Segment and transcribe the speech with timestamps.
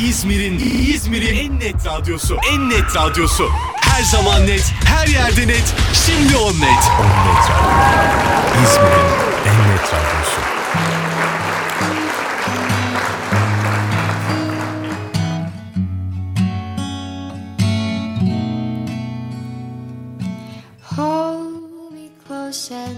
[0.00, 0.58] İzmir'in
[0.94, 2.36] İzmir'in en net radyosu.
[2.52, 3.48] En net radyosu.
[3.80, 5.74] Her zaman net, her yerde net.
[6.06, 6.84] Şimdi on net.
[7.00, 8.62] On net radyo.
[8.64, 9.08] İzmir'in
[9.46, 10.40] en net radyosu.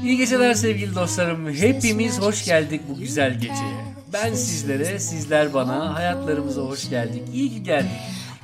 [0.05, 1.53] İyi geceler sevgili dostlarım.
[1.53, 3.98] Hepimiz hoş geldik bu güzel geceye.
[4.13, 7.23] Ben sizlere, sizler bana, hayatlarımıza hoş geldik.
[7.35, 7.91] İyi ki geldik.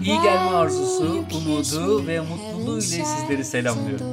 [0.01, 4.07] İyi gelme arzusu, umudu ve mutluluğu ile sizleri selamlıyorum.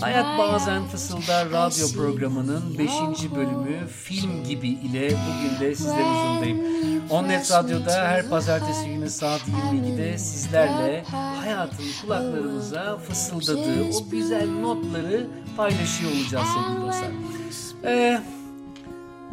[0.00, 2.90] Hayat Bazen Fısıldar radyo programının 5.
[3.36, 6.58] bölümü Film Gibi ile bugün de sizlerin huzurundayım.
[7.10, 9.40] Onnet Radyo'da her pazartesi günü saat
[9.72, 11.04] 22'de sizlerle
[11.40, 15.26] hayatın kulaklarımıza fısıldadığı o güzel notları
[15.56, 17.10] paylaşıyor olacağız sevgili dostlar.
[17.84, 18.20] Ee,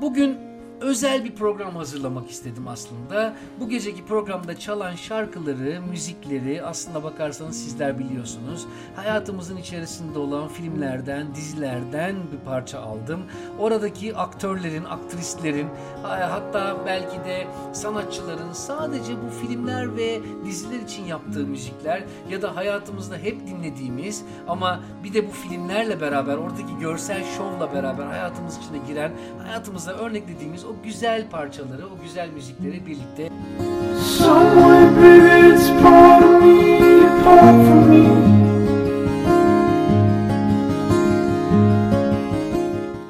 [0.01, 0.44] bugün
[0.81, 3.35] özel bir program hazırlamak istedim aslında.
[3.59, 8.67] Bu geceki programda çalan şarkıları, müzikleri aslında bakarsanız sizler biliyorsunuz.
[8.95, 13.23] Hayatımızın içerisinde olan filmlerden, dizilerden bir parça aldım.
[13.59, 15.67] Oradaki aktörlerin, aktrislerin,
[16.03, 23.17] hatta belki de sanatçıların sadece bu filmler ve diziler için yaptığı müzikler ya da hayatımızda
[23.17, 29.11] hep dinlediğimiz ama bir de bu filmlerle beraber oradaki görsel şovla beraber hayatımız içine giren,
[29.43, 33.29] hayatımızda örneklediğimiz o güzel parçaları, o güzel müzikleri birlikte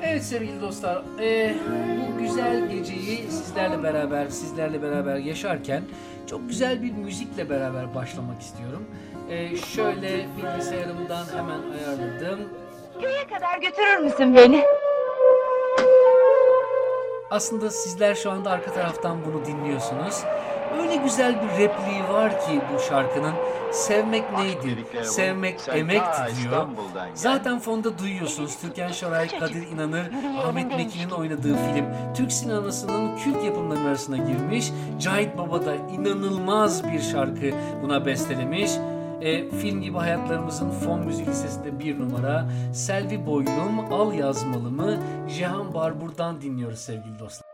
[0.03, 1.56] Evet sevgili dostlar, e,
[1.97, 5.84] bu güzel geceyi sizlerle beraber, sizlerle beraber yaşarken
[6.30, 8.86] çok güzel bir müzikle beraber başlamak istiyorum.
[9.30, 12.40] E, şöyle bilgisayarımdan hemen ayarladım.
[13.02, 14.64] Köye kadar götürür müsün beni?
[17.36, 20.23] Aslında sizler şu anda arka taraftan bunu dinliyorsunuz.
[20.81, 23.33] Öyle güzel bir repliği var ki bu şarkının.
[23.72, 24.86] Sevmek neydi?
[25.03, 26.67] Sevmek emekti diyor.
[27.13, 28.56] Zaten fonda duyuyorsunuz.
[28.61, 30.06] Türkan Şoray, Kadir İnanır,
[30.46, 31.85] Ahmet Mekin'in oynadığı film
[32.16, 34.72] Türk sinemasının kült yapımlarının arasına girmiş.
[35.00, 37.52] Cahit Baba da inanılmaz bir şarkı
[37.84, 38.72] buna bestelemiş.
[39.22, 42.46] E, film gibi hayatlarımızın fon müzik listesinde bir numara.
[42.74, 44.98] Selvi Boylum, Al Yazmalı mı?
[45.38, 47.48] Cihan Barbur'dan dinliyoruz sevgili dostlar.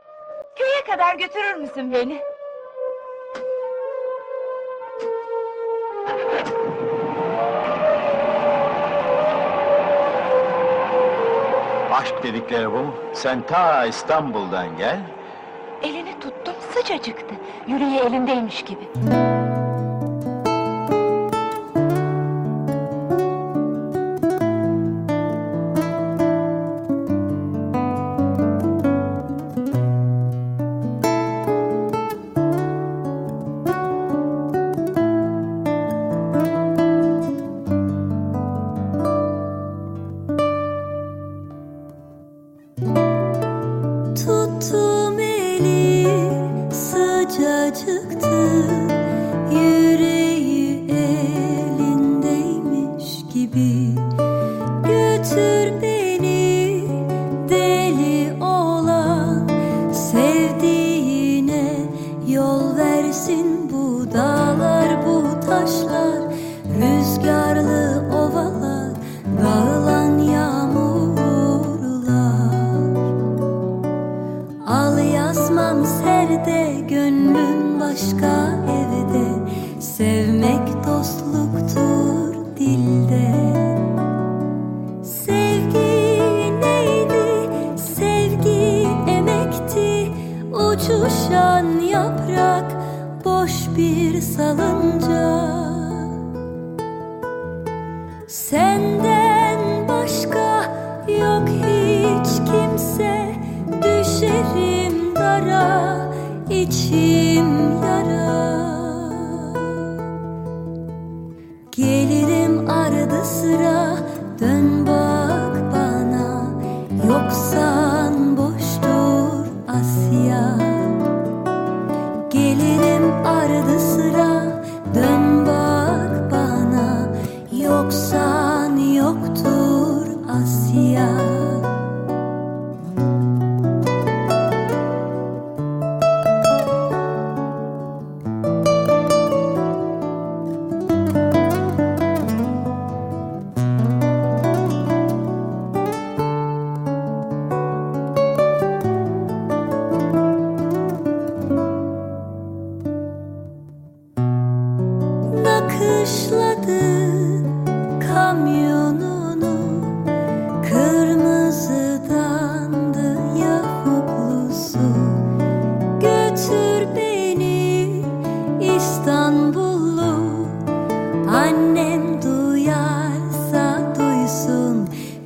[0.55, 2.21] Köye kadar götürür müsün beni?
[11.91, 12.85] Aşk dedikleri bu.
[13.13, 14.99] Sen ta İstanbul'dan gel.
[15.83, 17.35] Elini tuttum sıcacıktı.
[17.67, 18.87] Yüreği elindeymiş gibi.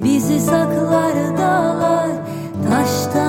[0.04, 2.10] Bizi saklar dağlar
[2.70, 3.25] Taştan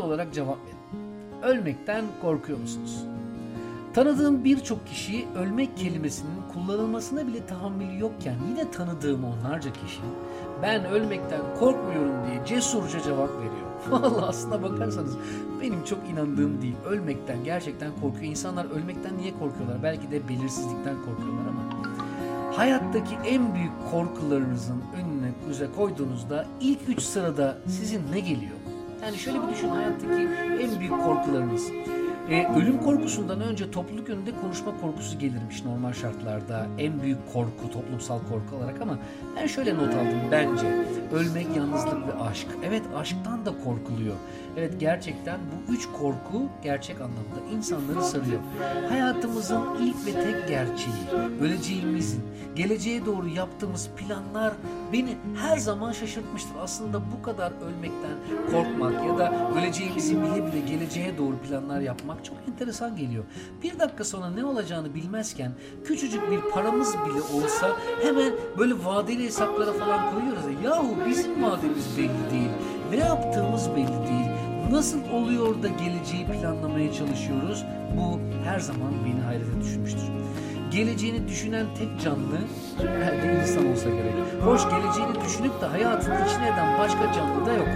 [0.00, 1.02] olarak cevap verin.
[1.42, 3.04] Ölmekten korkuyor musunuz?
[3.94, 10.00] Tanıdığım birçok kişi ölmek kelimesinin kullanılmasına bile tahammülü yokken yine tanıdığım onlarca kişi
[10.62, 13.70] ben ölmekten korkmuyorum diye cesurca cevap veriyor.
[13.90, 15.16] Vallahi aslına bakarsanız
[15.62, 16.76] benim çok inandığım değil.
[16.86, 18.24] Ölmekten gerçekten korkuyor.
[18.24, 19.82] İnsanlar ölmekten niye korkuyorlar?
[19.82, 21.70] Belki de belirsizlikten korkuyorlar ama
[22.56, 25.32] hayattaki en büyük korkularınızın önüne
[25.76, 28.59] koyduğunuzda ilk üç sırada sizin ne geliyor?
[29.02, 30.28] Yani şöyle bir düşün hayattaki
[30.62, 31.70] en büyük korkularınız.
[32.30, 36.66] Ee, ölüm korkusundan önce topluluk önünde konuşma korkusu gelirmiş normal şartlarda.
[36.78, 38.98] En büyük korku, toplumsal korku olarak ama
[39.36, 40.84] ben şöyle not aldım bence.
[41.12, 42.46] Ölmek, yalnızlık ve aşk.
[42.64, 44.14] Evet aşktan da korkuluyor.
[44.56, 48.40] Evet gerçekten bu üç korku gerçek anlamda insanları sarıyor.
[48.88, 52.22] Hayatımızın ilk ve tek gerçeği, öleceğimizin,
[52.56, 54.52] geleceğe doğru yaptığımız planlar
[54.92, 56.52] beni her zaman şaşırtmıştır.
[56.62, 58.16] Aslında bu kadar ölmekten
[58.50, 63.24] korkmak ya da öleceğimizi bile bile geleceğe doğru planlar yapmak çok enteresan geliyor.
[63.62, 65.52] Bir dakika sonra ne olacağını bilmezken
[65.84, 70.42] küçücük bir paramız bile olsa hemen böyle vadeli hesaplara falan koyuyoruz.
[70.64, 70.70] ya.
[70.70, 72.50] Yahu bizim vademiz belli değil.
[72.90, 74.30] Ne yaptığımız belli değil.
[74.70, 77.64] Nasıl oluyor da geleceği planlamaya çalışıyoruz?
[77.96, 80.02] Bu her zaman beni hayrete düşmüştür.
[80.70, 82.38] Geleceğini düşünen tek canlı
[82.78, 84.14] herhalde insan olsa gerek.
[84.44, 87.68] Hoş geleceğini düşünüp de hayatını içine eden başka canlı da yok.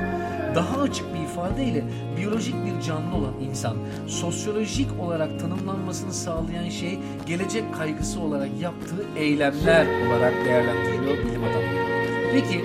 [0.55, 1.85] Daha açık bir ifadeyle
[2.17, 3.77] biyolojik bir canlı olan insan,
[4.07, 11.85] sosyolojik olarak tanımlanmasını sağlayan şey gelecek kaygısı olarak yaptığı eylemler olarak değerlendiriliyor bilim adamları.
[12.33, 12.65] Peki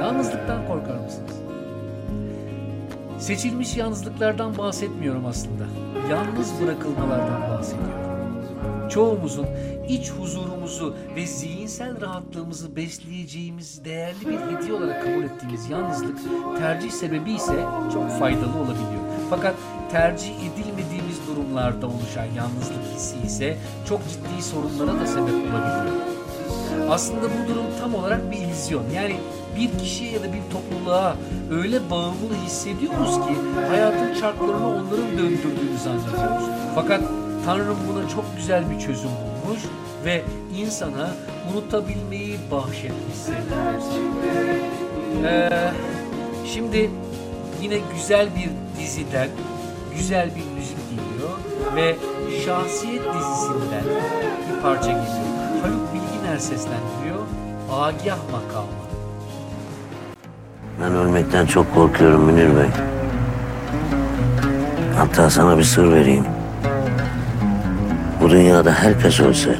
[0.00, 1.34] yalnızlıktan korkar mısınız?
[3.18, 5.64] Seçilmiş yalnızlıklardan bahsetmiyorum aslında.
[6.10, 8.13] Yalnız bırakılmalardan bahsediyorum.
[8.94, 9.46] Çoğumuzun
[9.88, 16.18] iç huzurumuzu ve zihinsel rahatlığımızı besleyeceğimiz değerli bir hediye olarak kabul ettiğimiz yalnızlık
[16.58, 19.02] tercih sebebi ise çok faydalı olabiliyor.
[19.30, 19.54] Fakat
[19.90, 23.56] tercih edilmediğimiz durumlarda oluşan yalnızlık hissi ise
[23.88, 25.94] çok ciddi sorunlara da sebep olabiliyor.
[26.90, 28.84] Aslında bu durum tam olarak bir illüzyon.
[28.94, 29.16] Yani
[29.56, 31.16] bir kişiye ya da bir topluluğa
[31.52, 33.34] öyle bağımlı hissediyoruz ki
[33.68, 36.44] hayatın çarklarını onların döndürdüğünü zannediyoruz.
[36.74, 37.00] Fakat
[37.44, 39.60] Tanrım buna çok güzel bir çözüm bulmuş
[40.04, 40.22] ve
[40.56, 41.10] insana
[41.52, 44.04] unutabilmeyi bahşetmiş sevgili dostlar.
[45.24, 45.72] Ee,
[46.46, 46.90] şimdi
[47.62, 49.28] yine güzel bir diziden
[49.96, 51.30] güzel bir müzik geliyor
[51.76, 51.96] ve
[52.44, 53.84] Şahsiyet dizisinden
[54.48, 55.06] bir parça geliyor.
[55.62, 57.18] Haluk Bilginer seslendiriyor.
[57.72, 58.68] Agah makamı.
[60.80, 62.68] Ben ölmekten çok korkuyorum Münir Bey.
[64.96, 66.24] Hatta sana bir sır vereyim.
[68.24, 69.56] Bu dünyada herkes ölse,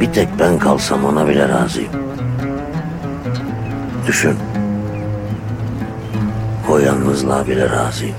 [0.00, 1.92] bir tek ben kalsam ona bile razıyım.
[4.06, 4.36] Düşün.
[6.70, 8.14] O yalnızlığa bile razıyım.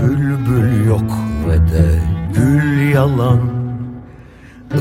[0.00, 1.10] Bülbül yok
[1.48, 2.00] ve de
[2.34, 3.40] gül yalan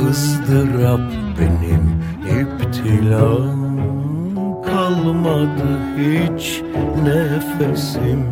[0.09, 2.03] ızdırap benim
[2.41, 3.77] iptilam
[4.65, 6.61] Kalmadı hiç
[7.03, 8.25] nefesim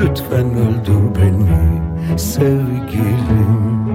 [0.00, 3.94] Lütfen öldür beni sevgilim.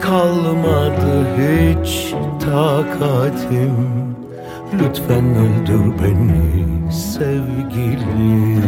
[0.00, 3.76] Kalmadı hiç takatim.
[4.74, 8.62] Lütfen öldür beni sevgilim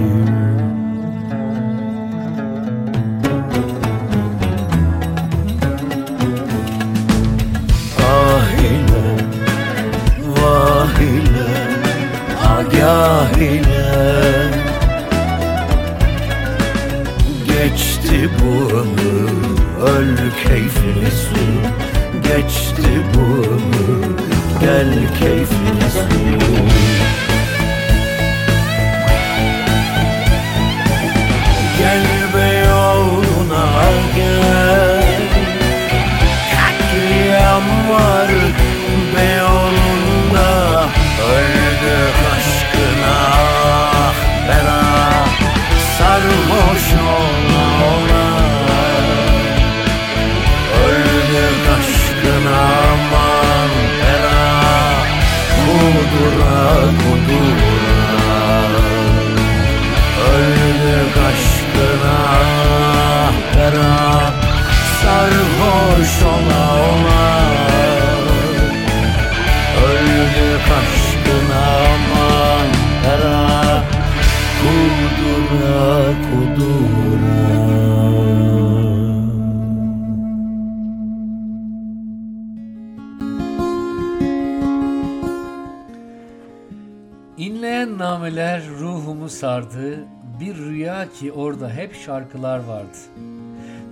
[89.45, 90.05] ruhumu sardı.
[90.41, 92.99] Bir rüya ki orada hep şarkılar vardı.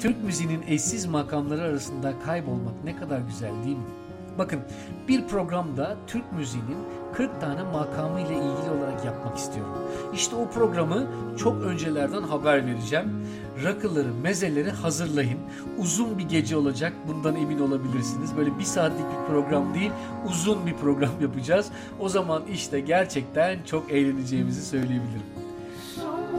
[0.01, 3.85] Türk müziğinin eşsiz makamları arasında kaybolmak ne kadar güzel değil mi?
[4.39, 4.61] Bakın
[5.09, 6.77] bir programda Türk müziğinin
[7.15, 9.73] 40 tane makamı ile ilgili olarak yapmak istiyorum.
[10.15, 11.07] İşte o programı
[11.39, 13.27] çok öncelerden haber vereceğim.
[13.65, 15.39] Rakıları, mezeleri hazırlayın.
[15.79, 18.37] Uzun bir gece olacak bundan emin olabilirsiniz.
[18.37, 19.91] Böyle bir saatlik bir program değil
[20.27, 21.71] uzun bir program yapacağız.
[22.01, 25.42] O zaman işte gerçekten çok eğleneceğimizi söyleyebilirim.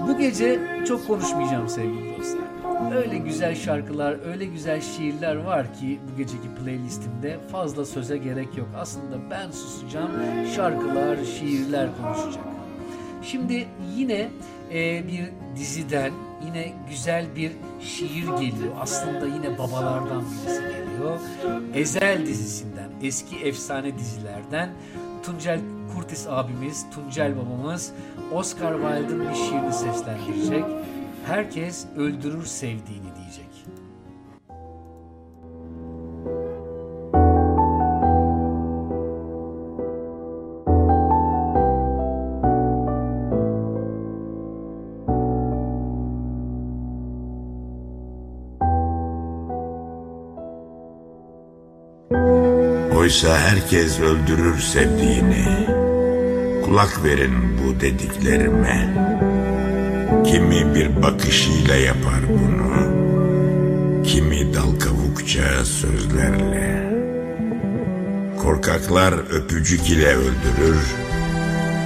[0.08, 2.54] Bu gece çok konuşmayacağım sevgili dostlar.
[2.96, 8.68] Öyle güzel şarkılar, öyle güzel şiirler var ki bu geceki playlistimde fazla söze gerek yok.
[8.78, 10.12] Aslında ben susacağım,
[10.56, 12.44] şarkılar, şiirler konuşacak.
[13.24, 14.30] Şimdi yine
[14.74, 15.24] e, bir
[15.56, 16.12] diziden
[16.46, 18.74] yine güzel bir şiir geliyor.
[18.82, 21.20] Aslında yine babalardan birisi geliyor.
[21.74, 24.70] Ezel dizisinden, eski efsane dizilerden
[25.24, 25.60] Tuncel
[25.96, 27.92] Kurtis abimiz, Tuncel babamız
[28.34, 30.66] Oscar Wilde'ın bir şiirini seslendirecek.
[31.26, 33.44] Herkes öldürür sevdiğini diyecek.
[52.98, 55.83] Oysa herkes öldürür sevdiğini.
[56.66, 58.94] Kulak verin bu dediklerime.
[60.26, 62.74] Kimi bir bakışıyla yapar bunu.
[64.04, 66.94] Kimi dal kavukça sözlerle.
[68.42, 70.96] Korkaklar öpücük ile öldürür.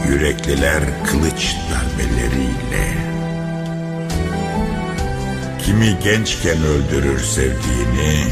[0.09, 2.97] Yürekliler kılıç darbeleriyle.
[5.65, 8.23] Kimi gençken öldürür sevdiğini,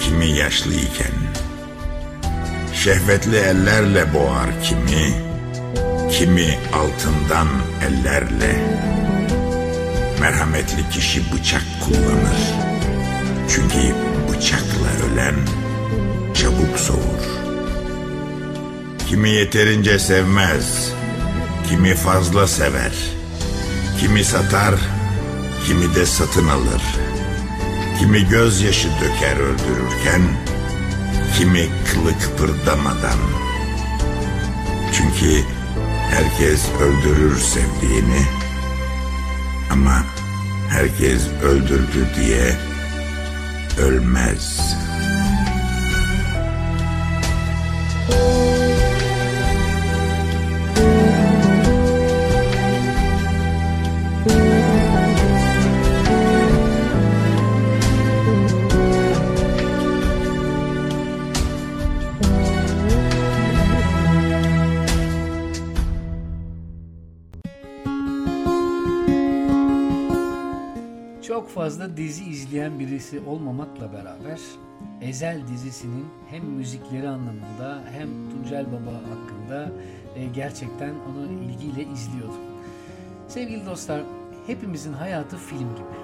[0.00, 1.25] kimi yaşlıyken.
[2.86, 5.12] Şehvetli ellerle boğar kimi,
[6.12, 7.48] kimi altından
[7.86, 8.78] ellerle.
[10.20, 12.38] Merhametli kişi bıçak kullanır.
[13.48, 13.94] Çünkü
[14.28, 15.34] bıçakla ölen
[16.34, 17.24] çabuk soğur.
[19.08, 20.92] Kimi yeterince sevmez,
[21.68, 22.92] kimi fazla sever.
[24.00, 24.74] Kimi satar,
[25.66, 26.82] kimi de satın alır.
[27.98, 30.22] Kimi gözyaşı döker öldürürken,
[31.38, 33.18] kimi kılı kıpırdamadan.
[34.92, 35.42] Çünkü
[36.10, 38.22] herkes öldürür sevdiğini
[39.70, 40.04] ama
[40.68, 42.56] herkes öldürdü diye
[43.78, 44.76] ölmez.
[71.66, 74.40] Fazla dizi izleyen birisi olmamakla beraber
[75.00, 79.72] Ezel dizisinin hem müzikleri anlamında hem Tuncel Baba hakkında
[80.16, 82.40] e, gerçekten onu ilgiyle izliyordum.
[83.28, 84.02] Sevgili dostlar,
[84.46, 85.96] hepimizin hayatı film gibi.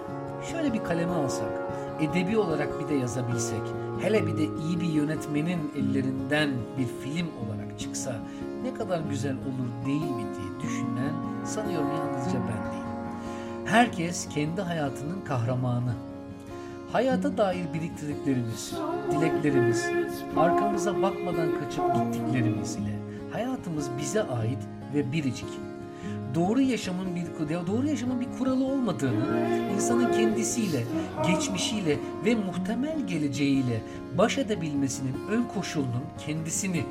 [0.51, 1.53] Şöyle bir kaleme alsak,
[2.01, 3.63] edebi olarak bir de yazabilsek,
[4.01, 8.17] hele bir de iyi bir yönetmenin ellerinden bir film olarak çıksa
[8.63, 12.72] ne kadar güzel olur değil mi diye düşünen sanıyorum yalnızca ben.
[13.65, 15.93] Herkes kendi hayatının kahramanı.
[16.93, 18.75] Hayata dair biriktirdiklerimiz,
[19.11, 19.87] dileklerimiz,
[20.37, 22.97] arkamıza bakmadan kaçıp gittiklerimiz ile
[23.33, 24.59] hayatımız bize ait
[24.95, 25.49] ve biricik.
[26.35, 27.23] Doğru yaşamın bir
[27.67, 30.85] doğru yaşamın bir kuralı olmadığını, insanın kendisiyle,
[31.27, 33.83] geçmişiyle ve muhtemel geleceğiyle
[34.19, 36.85] baş edebilmesinin ön koşulunun kendisini,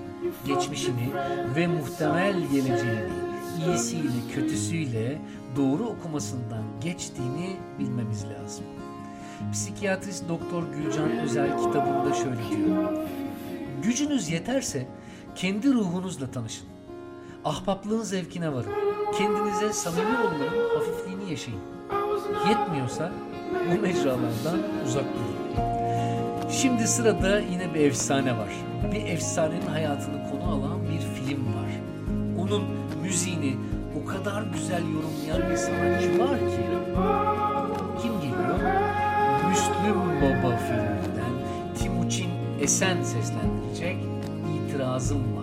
[0.47, 1.09] geçmişini
[1.55, 5.21] ve muhtemel geleceğini iyisiyle kötüsüyle
[5.55, 8.65] doğru okumasından geçtiğini bilmemiz lazım.
[9.51, 12.93] Psikiyatrist Doktor Gülcan Özel kitabında şöyle diyor.
[13.83, 14.87] Gücünüz yeterse
[15.35, 16.67] kendi ruhunuzla tanışın.
[17.45, 18.71] Ahbaplığın zevkine varın.
[19.17, 21.59] Kendinize samimi olmanın hafifliğini yaşayın.
[22.49, 23.11] Yetmiyorsa
[23.71, 25.55] bu mecralardan uzak durun.
[26.51, 28.49] Şimdi sırada yine bir efsane var.
[28.91, 31.90] Bir efsanenin hayatını konu alan bir film var.
[32.51, 32.63] Onun
[33.03, 33.55] müziğini
[34.01, 36.65] o kadar güzel yorumlayan bir sanatçı var ki.
[38.01, 38.59] Kim geliyor?
[39.49, 41.33] Müslüm Baba filminden
[41.77, 42.29] Timuçin
[42.61, 43.97] Esen seslendirecek
[44.67, 45.40] İtirazım var.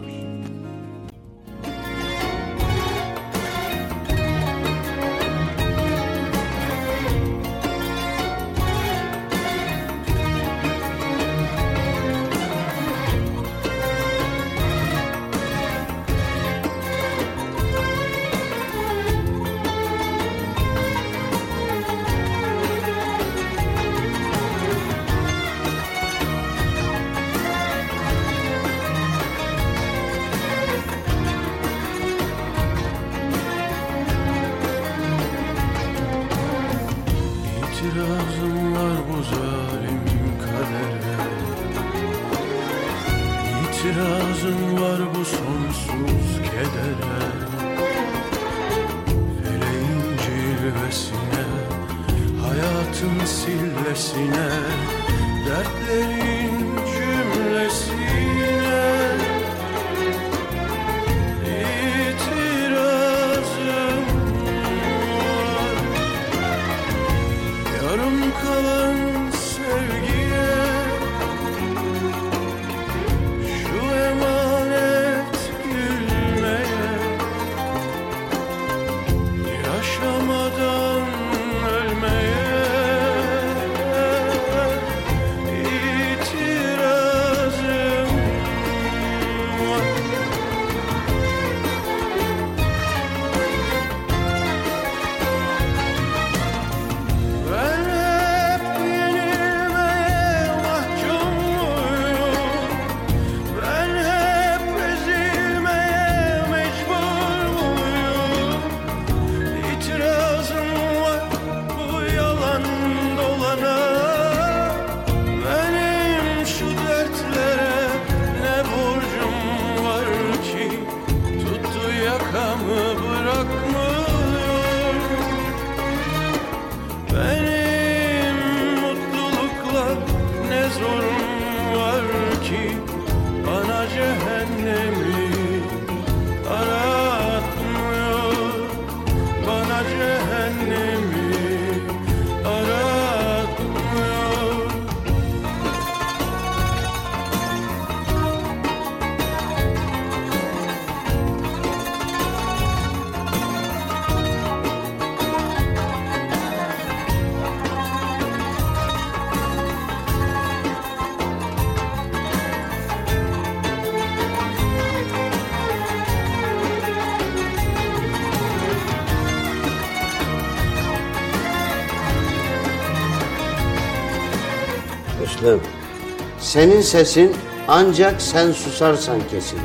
[176.49, 177.37] Senin sesin
[177.69, 179.63] ancak sen susarsan kesilir.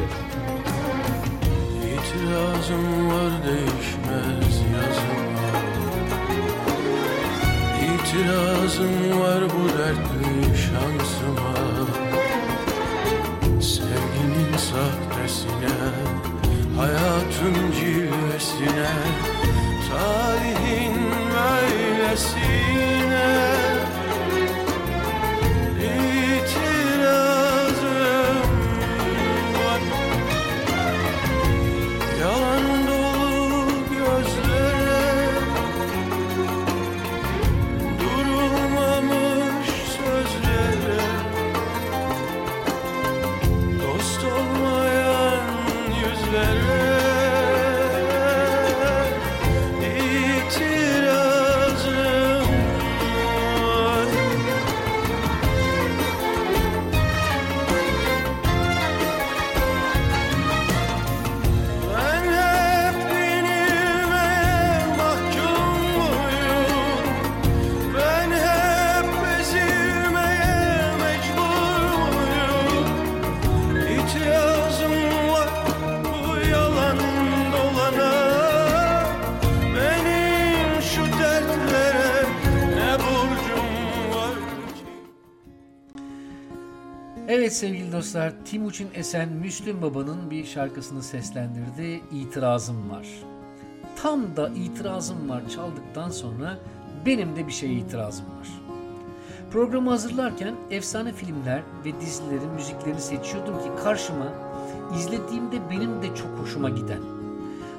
[1.93, 5.53] İtirazım var değişmez yazıma
[7.93, 11.53] İtirazım var bu dertli şansıma.
[13.61, 15.77] Sevginin sahtesine
[16.77, 18.91] Hayatın cilvesine
[19.89, 20.95] Tarihin
[21.33, 23.02] böylesine
[87.63, 92.01] sevgili dostlar, Timuçin Esen Müslüm Baba'nın bir şarkısını seslendirdi.
[92.11, 93.07] İtirazım var.
[93.95, 96.57] Tam da itirazım var çaldıktan sonra
[97.05, 98.47] benim de bir şeye itirazım var.
[99.51, 104.33] Programı hazırlarken efsane filmler ve dizilerin müziklerini seçiyordum ki karşıma
[104.97, 107.01] izlediğimde benim de çok hoşuma giden.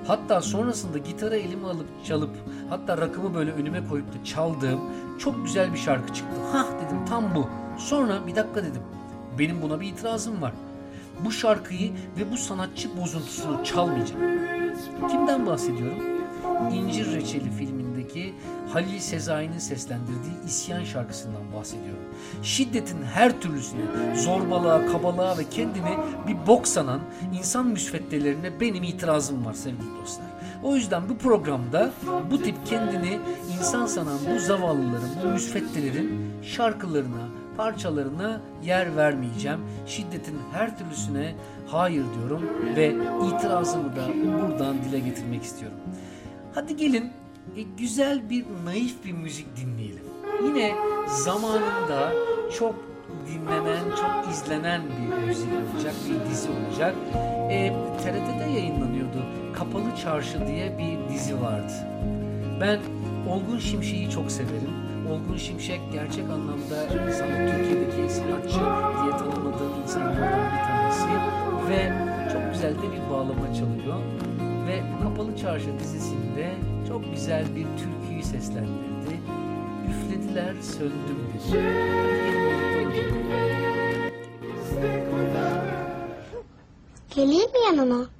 [0.06, 2.30] Hatta sonrasında gitarı elime alıp çalıp
[2.68, 4.80] hatta rakımı böyle önüme koyup da çaldığım
[5.18, 6.36] çok güzel bir şarkı çıktı.
[6.52, 7.48] Hah dedim tam bu.
[7.78, 8.82] Sonra bir dakika dedim.
[9.38, 10.52] Benim buna bir itirazım var.
[11.24, 14.22] Bu şarkıyı ve bu sanatçı bozuntusunu çalmayacağım.
[15.10, 16.14] Kimden bahsediyorum?
[16.72, 18.34] İncir Reçeli filmindeki
[18.72, 22.02] Halil Sezai'nin seslendirdiği İsyan şarkısından bahsediyorum.
[22.42, 23.80] Şiddetin her türlüsüne,
[24.16, 27.00] zorbalığa, kabalığa ve kendini bir bok sanan
[27.32, 30.26] insan müsveddelerine benim itirazım var sevgili dostlar.
[30.62, 31.92] O yüzden bu programda
[32.30, 33.18] bu tip kendini
[33.58, 39.60] insan sanan bu zavallıların, bu müsveddelerin şarkılarına, parçalarına yer vermeyeceğim.
[39.86, 41.34] Şiddetin her türlüsüne
[41.66, 42.42] hayır diyorum
[42.76, 42.94] ve
[43.26, 44.08] itirazımı da
[44.42, 45.78] buradan dile getirmek istiyorum.
[46.54, 47.12] Hadi gelin
[47.56, 50.04] e, güzel bir naif bir müzik dinleyelim.
[50.44, 50.74] Yine
[51.06, 52.12] zamanında
[52.58, 52.74] çok
[53.26, 56.94] dinlenen, çok izlenen bir müzik olacak, bir dizi olacak.
[57.50, 59.26] E, TRT'de yayınlanıyordu.
[59.54, 61.72] Kapalı Çarşı diye bir dizi vardı.
[62.60, 62.78] Ben
[63.28, 64.83] Olgun Şimşek'i çok severim.
[65.10, 68.58] Olgun Şimşek gerçek anlamda sana Türkiye'deki sanatçı
[69.02, 71.08] diye tanımladığım insanlardan bir tanesi
[71.68, 71.92] ve
[72.32, 74.00] çok güzel de bir bağlama çalıyor.
[74.66, 76.54] Ve Kapalı Çarşı dizisinde
[76.88, 79.20] çok güzel bir türküyü seslendirdi.
[79.90, 81.94] Üflediler söndüm dinleyelim.
[87.14, 88.13] Geleyim mi yanına?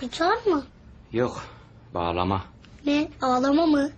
[0.00, 0.64] Gitar mı?
[1.12, 1.44] Yok,
[1.94, 2.44] bağlama.
[2.86, 3.08] Ne?
[3.22, 3.90] Ağlama mı?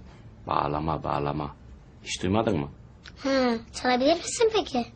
[0.46, 1.56] Bağlama, bağlama.
[2.04, 2.68] Hiç duymadın mı?
[3.22, 4.86] Ha, çalabilir misin peki?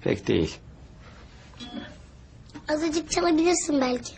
[0.00, 0.58] Pek değil.
[2.68, 4.12] Azıcık çalabilirsin belki.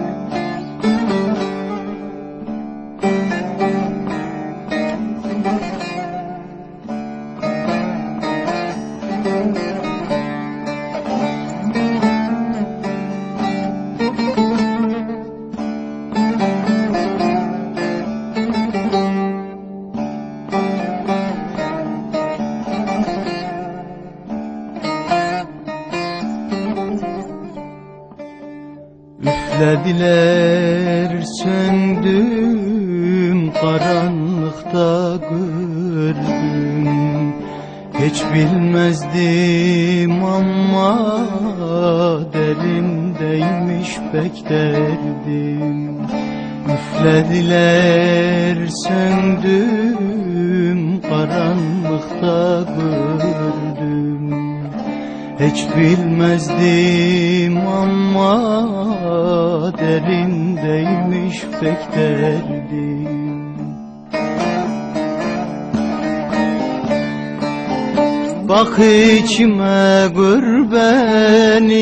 [68.73, 71.81] Bak içime gör beni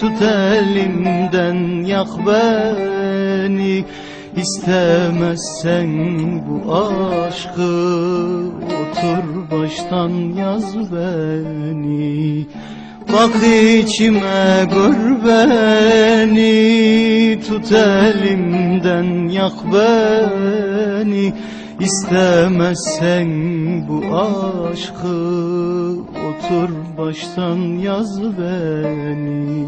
[0.00, 3.84] Tut elimden yak beni.
[4.36, 5.90] İstemezsen
[6.46, 7.72] bu aşkı
[8.56, 12.46] Otur baştan yaz beni.
[13.12, 13.36] Bak
[13.78, 16.50] içime gör beni
[17.48, 20.95] Tut elimden yak beni
[21.80, 23.28] İstemezsen
[23.88, 25.16] bu aşkı
[26.26, 29.66] Otur baştan yaz beni.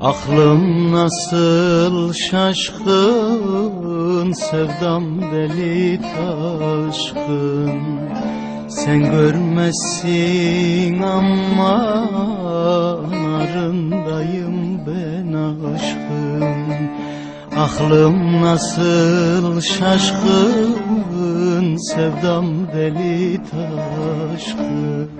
[0.00, 0.61] Aklım
[1.02, 3.72] nasıl şaşkın
[4.32, 7.80] Sevdam deli taşkın.
[8.68, 12.06] Sen görmezsin ama
[13.10, 16.90] Narındayım ben aşkın.
[17.56, 20.76] Aklım nasıl şaşkın
[21.76, 25.10] Sevdam deli taşkın.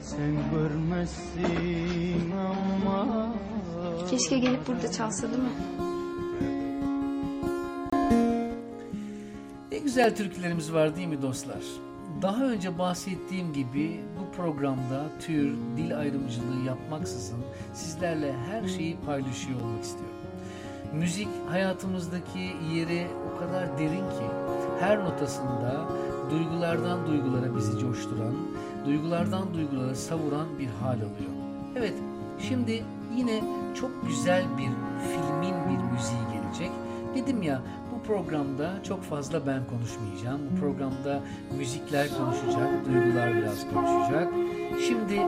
[0.00, 2.33] Sen görmezsin
[4.14, 5.48] Keşke gelip burada çalsa değil mi?
[9.72, 11.62] Ne güzel türkülerimiz var değil mi dostlar?
[12.22, 17.40] Daha önce bahsettiğim gibi bu programda tür, dil ayrımcılığı yapmaksızın
[17.72, 20.16] sizlerle her şeyi paylaşıyor olmak istiyorum.
[20.92, 24.26] Müzik hayatımızdaki yeri o kadar derin ki
[24.80, 25.88] her notasında
[26.30, 28.34] duygulardan duygulara bizi coşturan,
[28.86, 31.34] duygulardan duygulara savuran bir hal alıyor.
[31.76, 31.94] Evet,
[32.48, 32.84] şimdi
[33.16, 33.40] yine
[33.80, 34.70] çok güzel bir
[35.08, 36.70] filmin bir müziği gelecek.
[37.14, 40.40] Dedim ya bu programda çok fazla ben konuşmayacağım.
[40.50, 41.20] Bu programda
[41.58, 44.32] müzikler konuşacak, duygular biraz konuşacak.
[44.88, 45.20] Şimdi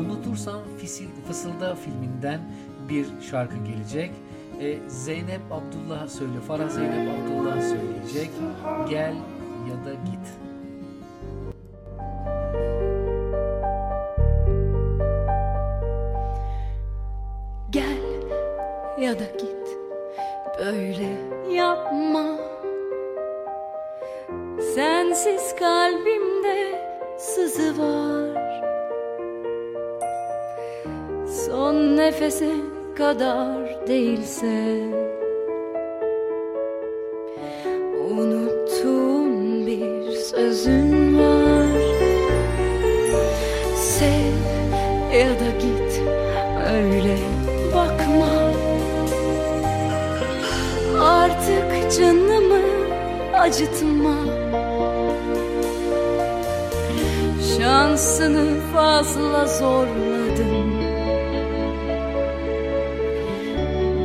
[0.00, 2.40] Unutursam Fisil, Fısılda filminden
[2.88, 4.10] bir şarkı gelecek.
[4.60, 8.30] Ee, Zeynep Abdullah söyle, Farah Zeynep Abdullah söyleyecek.
[8.88, 9.14] Gel
[9.70, 10.51] ya da git.
[19.02, 19.78] Ya da git.
[20.58, 21.08] Böyle
[21.54, 22.24] yapma.
[24.74, 26.80] Sensiz kalbimde
[27.18, 28.62] sızı var.
[31.46, 32.50] Son nefese
[32.96, 34.78] kadar değilse
[53.42, 54.16] acıtma.
[57.58, 60.72] Şansını fazla zorladın.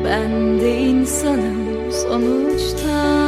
[0.06, 3.27] Ben de insanım sonuçta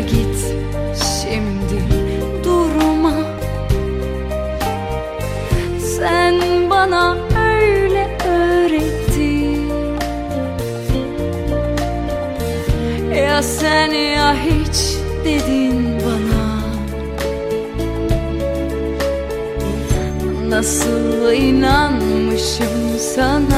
[0.00, 0.54] git
[1.22, 1.84] şimdi
[2.44, 3.12] durma.
[5.98, 7.16] Sen bana
[7.52, 9.70] öyle öğrettin.
[13.16, 16.60] Ya sen ya hiç dedin bana.
[20.48, 23.49] Nasıl inanmışım sana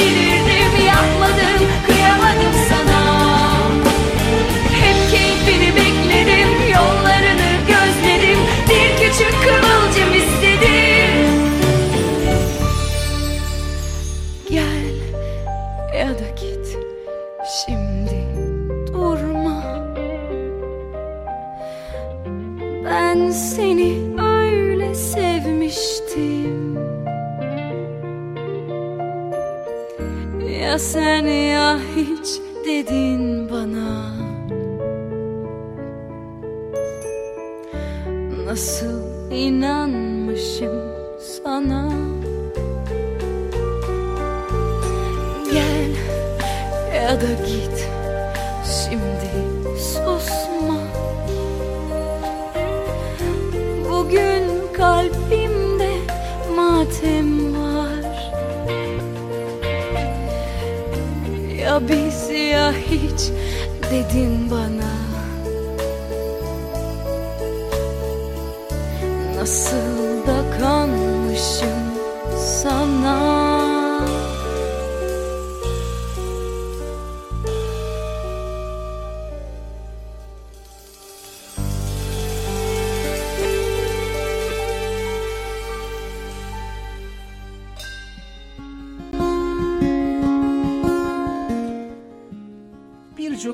[0.00, 0.29] did.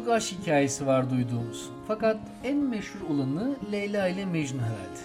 [0.06, 1.70] Birçok aşk hikayesi var duyduğumuz.
[1.88, 5.00] Fakat en meşhur olanı Leyla ile Mecnun herhalde.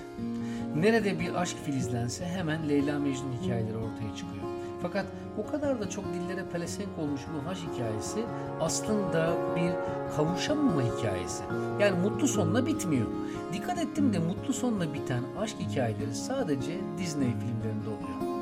[0.75, 4.45] Nerede bir aşk filizlense hemen Leyla Mecnun hikayeleri ortaya çıkıyor.
[4.81, 5.05] Fakat
[5.37, 8.19] o kadar da çok dillere pelesenk olmuş bu aşk hikayesi
[8.59, 9.71] aslında bir
[10.15, 11.43] kavuşamama hikayesi.
[11.79, 13.07] Yani mutlu sonla bitmiyor.
[13.53, 18.41] Dikkat ettim de mutlu sonla biten aşk hikayeleri sadece Disney filmlerinde oluyor.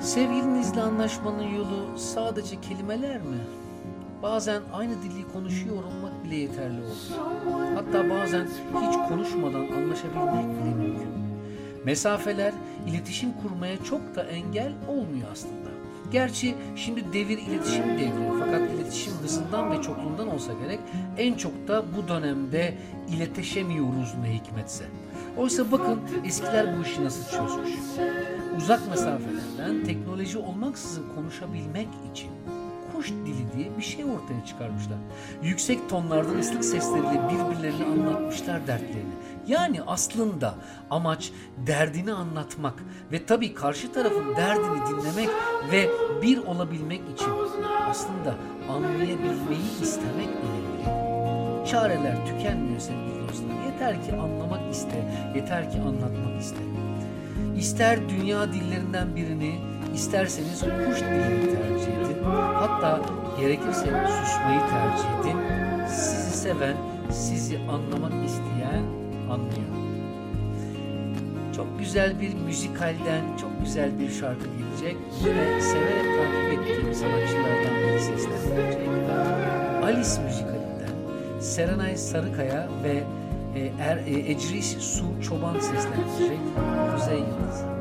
[0.00, 3.40] Sevgilinizle anlaşmanın yolu sadece kelimeler mi?
[4.22, 7.74] Bazen aynı dili konuşuyor olmak bile yeterli oluyor.
[7.74, 11.08] Hatta bazen hiç konuşmadan anlaşabilmek bile mümkün.
[11.84, 12.52] Mesafeler
[12.88, 15.70] iletişim kurmaya çok da engel olmuyor aslında.
[16.12, 20.80] Gerçi şimdi devir iletişim devri fakat iletişim hızından ve çokluğundan olsa gerek
[21.18, 22.74] en çok da bu dönemde
[23.08, 24.84] iletişemiyoruz ne hikmetse.
[25.36, 27.70] Oysa bakın eskiler bu işi nasıl çözmüş.
[28.56, 32.30] Uzak mesafelerden teknoloji olmaksızın konuşabilmek için
[33.00, 34.98] kuş dili diye bir şey ortaya çıkarmışlar.
[35.42, 39.14] Yüksek tonlardan ıslık sesleriyle birbirlerine anlatmışlar dertlerini.
[39.46, 40.54] Yani aslında
[40.90, 41.32] amaç
[41.66, 42.74] derdini anlatmak
[43.12, 45.28] ve tabii karşı tarafın derdini dinlemek
[45.72, 45.88] ve
[46.22, 47.30] bir olabilmek için
[47.88, 48.34] aslında
[48.68, 50.84] anlayabilmeyi istemek önemli.
[51.70, 53.64] Çareler tükenmiyor sevgili dostlar.
[53.72, 56.60] Yeter ki anlamak iste, yeter ki anlatmak iste.
[57.56, 59.60] İster dünya dillerinden birini,
[59.94, 62.24] isterseniz kuş dilini tercih edin.
[62.54, 63.00] Hatta
[63.40, 65.36] gerekirse susmayı tercih edin.
[65.88, 66.76] Sizi seven,
[67.10, 68.82] sizi anlamak isteyen
[69.30, 69.70] anlıyor.
[71.56, 74.96] Çok güzel bir müzikalden çok güzel bir şarkı gelecek.
[75.20, 78.88] Yine severek takip ettiğim sanatçılardan biri seslendirecek.
[79.82, 83.04] Alice müzikalinden Serenay Sarıkaya ve
[83.54, 86.38] e, er, e, Ecris Su Çoban seslendirecek.
[86.94, 87.79] Kuzey Yıldızı.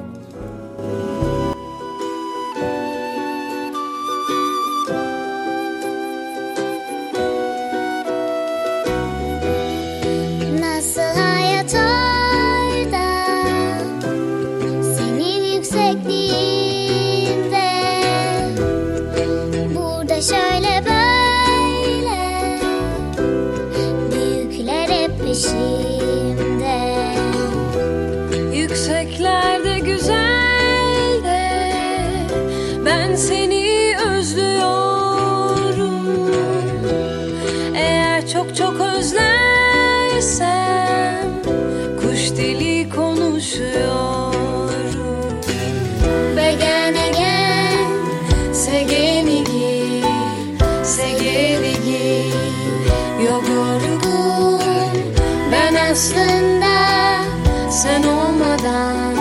[55.92, 57.24] Aslında
[57.70, 59.16] sen olmadan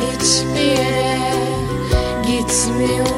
[0.00, 1.18] hiçbir yere
[2.26, 3.17] gitmiyorum.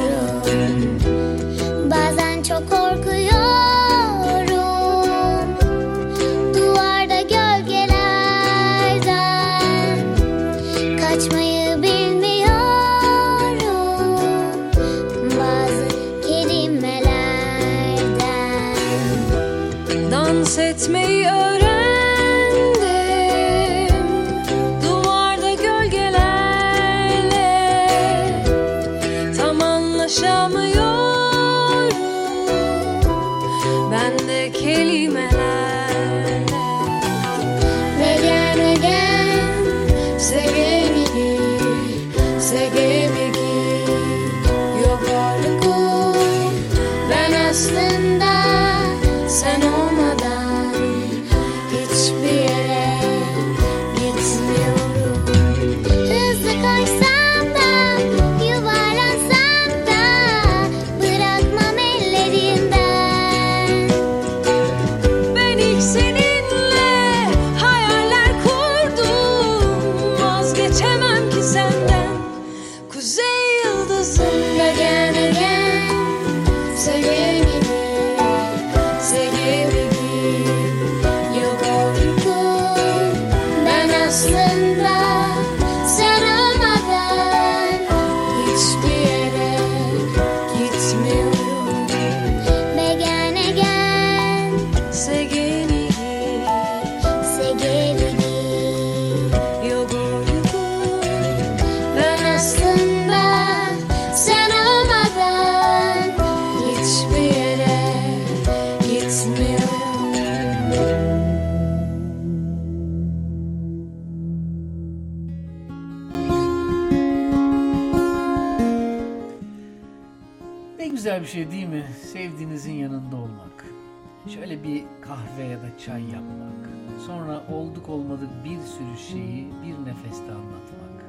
[125.85, 126.69] Çay yapmak.
[127.07, 131.05] Sonra olduk olmadık bir sürü şeyi bir nefeste anlatmak.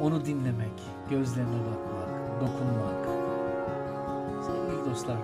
[0.00, 3.06] Onu dinlemek, gözlerine bakmak, dokunmak.
[4.46, 5.16] Sevgili dostlar,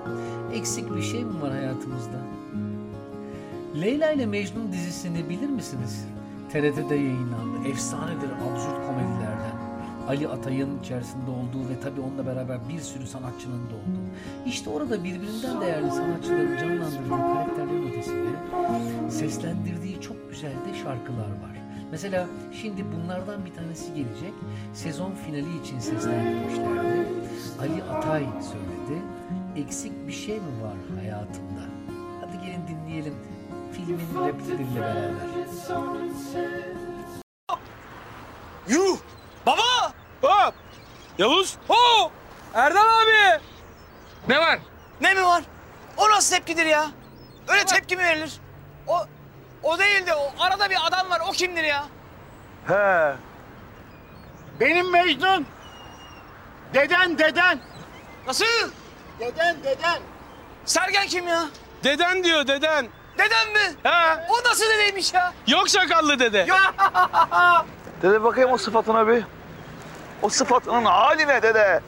[0.53, 2.19] eksik bir şey mi var hayatımızda?
[3.81, 6.07] Leyla ile Mecnun dizisini bilir misiniz?
[6.53, 7.69] TRT'de yayınlandı.
[7.69, 9.58] Efsanedir absürt komedilerden.
[10.09, 14.09] Ali Atay'ın içerisinde olduğu ve tabii onunla beraber bir sürü sanatçının da olduğu.
[14.47, 18.29] İşte orada birbirinden değerli sanatçıların canlandırdığı karakterlerin ötesinde
[19.11, 21.59] seslendirdiği çok güzel de şarkılar var.
[21.91, 22.27] Mesela
[22.63, 24.33] şimdi bunlardan bir tanesi gelecek.
[24.75, 27.09] Sezon finali için seslendirmişlerdi.
[27.61, 29.03] Ali Atay söyledi.
[29.57, 31.63] Eksik bir şey mi var hayatımda?
[32.21, 33.15] Hadi gelin dinleyelim
[33.73, 35.13] filmin replikleriyle beraber.
[38.69, 38.99] Yuh!
[41.19, 41.57] Yavuz!
[41.69, 42.13] Hop!
[42.55, 43.41] Erdal abi!
[44.29, 44.59] Ne var?
[45.01, 45.43] Ne mi var?
[45.97, 46.87] O nasıl tepkidir ya?
[47.49, 48.33] Öyle tepki mi verilir?
[48.87, 49.07] O
[49.63, 51.21] o değil de o arada bir adam var.
[51.29, 51.85] O kimdir ya?
[52.69, 53.15] He.
[54.61, 55.47] Benim Mecnun.
[56.75, 57.61] Deden deden.
[58.27, 58.45] Nasıl?
[59.21, 59.99] Deden deden.
[60.65, 61.45] Sergen kim ya?
[61.85, 62.89] Deden diyor deden.
[63.19, 63.77] Deden mi?
[63.83, 64.25] He.
[64.29, 65.33] O nasıl dedeymiş ya?
[65.47, 66.39] Yok sakallı dede.
[66.39, 66.75] Ya!
[68.03, 69.25] Dede bakayım o sıfatına bir.
[70.23, 71.81] O sıfatının haline dede.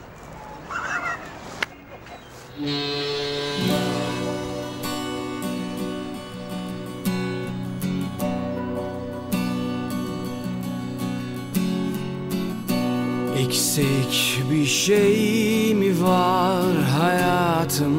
[13.37, 17.91] Eksik bir şey mi var hayatımda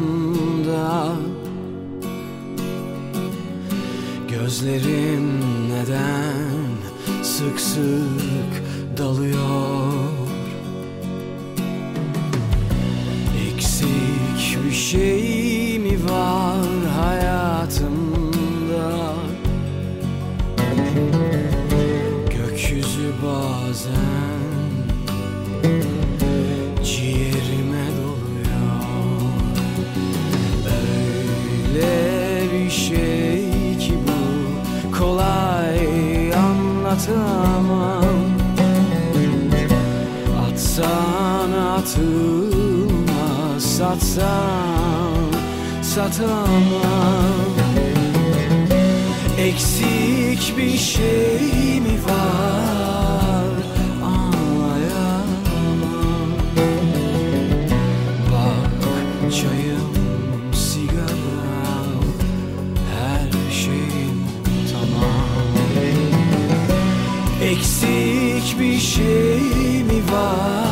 [4.28, 6.72] Gözlerim neden
[7.22, 8.62] sık sık
[8.98, 10.11] dalıyor
[14.72, 16.66] bir şey mi var
[17.00, 18.04] hayatımda.
[22.30, 24.40] Gökyüzü bazen
[26.84, 29.22] ciğerime doluyor.
[31.74, 31.92] Öyle
[32.52, 34.20] bir şey ki bu
[34.98, 38.04] kolay anlatamam.
[40.46, 42.51] Atsan atılmaz
[43.72, 45.32] satsan
[45.82, 47.52] satamam.
[49.38, 53.52] Eksik bir şey mi var?
[54.04, 55.52] Anlayamam.
[58.32, 59.92] Bak çayım,
[60.54, 62.04] sigaram,
[62.92, 64.24] her şeyim
[64.72, 65.52] tamam.
[67.42, 70.71] Eksik bir şey mi var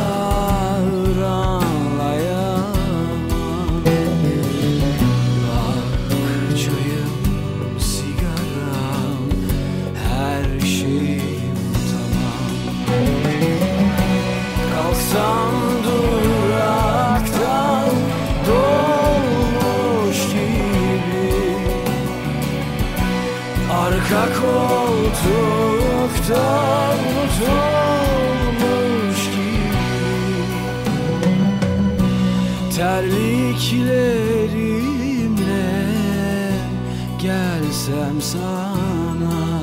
[37.87, 39.61] gelsem sana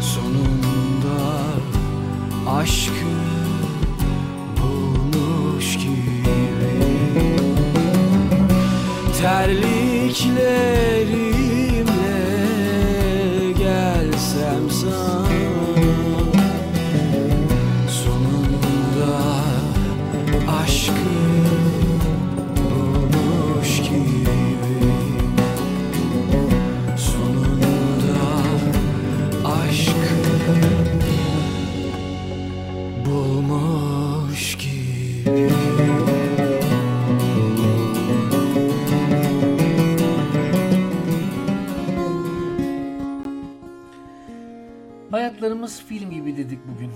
[0.00, 1.20] Sonunda
[2.50, 3.12] aşkı
[4.60, 6.72] bulmuş gibi.
[9.20, 10.91] Terliklerimle
[45.12, 46.90] Hayatlarımız film gibi dedik bugün.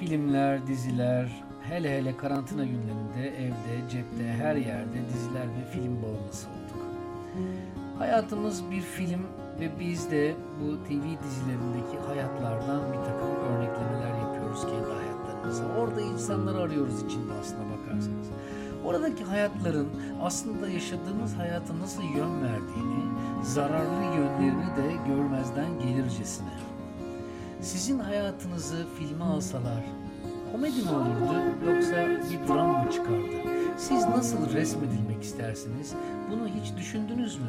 [0.00, 6.82] Filmler, diziler, hele hele karantina günlerinde evde, cepte, her yerde diziler ve film bağımlısı olduk.
[7.98, 9.20] Hayatımız bir film
[9.60, 15.64] ve biz de bu TV dizilerindeki hayatlardan bir takım örneklemeler yapıyoruz kendi hayatlarımıza.
[15.78, 18.26] Orada insanları arıyoruz içinde aslına bakarsanız.
[18.84, 19.88] Oradaki hayatların
[20.22, 23.04] aslında yaşadığımız hayata nasıl yön verdiğini,
[23.42, 26.67] zararlı yönlerini de görmezden gelircesine.
[27.62, 29.84] Sizin hayatınızı filme alsalar
[30.52, 31.34] komedi mi olurdu
[31.66, 31.96] yoksa
[32.30, 33.36] bir dram mı çıkardı?
[33.78, 35.94] Siz nasıl resmedilmek istersiniz?
[36.30, 37.46] Bunu hiç düşündünüz mü?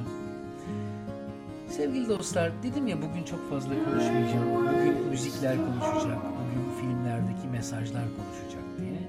[1.70, 4.56] Sevgili dostlar, dedim ya bugün çok fazla konuşmayacağım.
[4.56, 9.00] Bugün müzikler konuşacak, bugün filmlerdeki mesajlar konuşacak diye.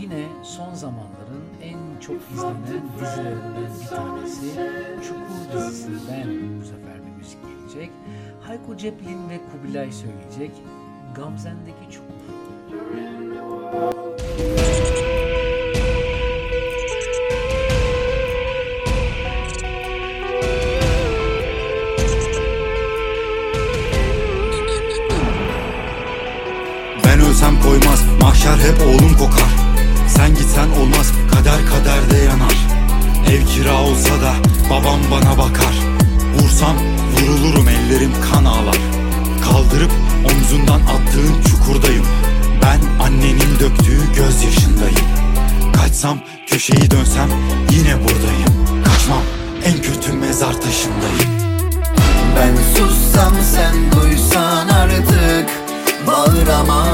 [0.00, 4.46] Yine son zamanların en çok izlenen dizilerinden bir tanesi
[5.08, 7.38] Çukur dizisinden bu sefer bir müzik
[7.72, 7.90] gelecek.
[8.40, 10.50] Hayko Cepkin ve Kubilay söyleyecek
[11.14, 12.12] Gamzen'deki Çukur.
[27.04, 29.52] Ben ölsem koymaz mahşer hep oğlum kokar
[30.08, 32.66] Sen gitsen olmaz kader kaderde yanar
[33.30, 34.34] Ev kira olsa da
[34.70, 35.91] babam bana bakar
[36.38, 36.76] Vursam
[37.12, 38.78] vurulurum ellerim kan ağlar.
[39.44, 39.90] Kaldırıp
[40.24, 42.06] omzundan attığın çukurdayım.
[42.62, 45.06] Ben annenin döktüğü gözyaşındayım.
[45.76, 47.28] Kaçsam köşeyi dönsem
[47.70, 48.82] yine buradayım.
[48.84, 49.22] Kaçmam
[49.64, 51.32] en kötü mezar taşındayım.
[52.36, 55.62] Ben sussam sen duysan artık
[56.06, 56.91] Bağıramam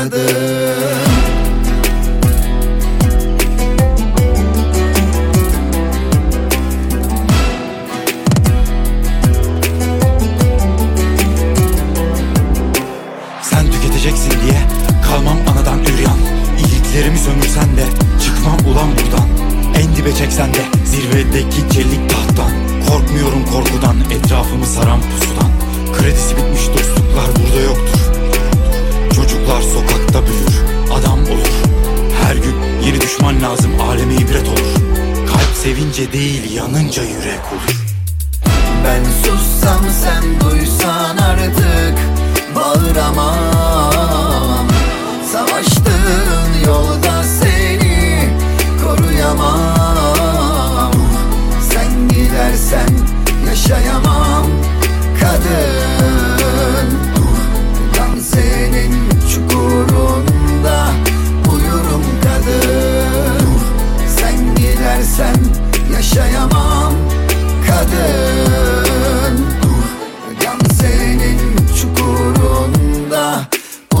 [0.00, 0.20] kadın
[13.42, 14.60] Sen tüketeceksin diye
[15.08, 16.18] kalmam anadan üryan.
[16.58, 17.84] İyiliklerimi sömürsen de
[18.24, 19.28] çıkmam ulan buradan.
[19.80, 22.50] En dibe çeksen de zirvedeki çelik tahttan.
[22.88, 25.50] Korkmuyorum korkudan etrafımı saran pusudan.
[25.92, 27.99] Kredisi bitmiş dostluklar burada yoktur
[29.50, 31.48] Çocuklar sokakta büyür adam olur.
[32.22, 32.54] Her gün
[32.86, 34.74] yeni düşman lazım aleme ibret olur.
[35.28, 37.86] Kalp sevince değil yanınca yürek olur.
[38.84, 41.98] Ben sussam sen duysan artık
[42.54, 44.68] Bağıramam.
[45.32, 48.28] Savaştığın yolda seni
[48.84, 49.79] koruyamam
[68.00, 69.46] kadın
[70.40, 71.38] Gamze'nin
[71.80, 73.40] çukurunda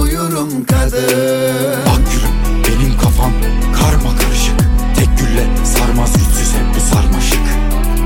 [0.00, 3.32] uyurum kadın Bak gülüm benim kafam
[3.74, 4.56] karma karışık.
[4.96, 7.40] Tek gülle sarmaz güçsüz hep bu sarmaşık.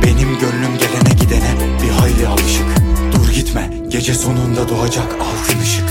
[0.02, 2.66] Benim gönlüm gelene gidene bir hayli alışık.
[3.12, 5.84] Dur gitme gece sonunda doğacak altın ışık.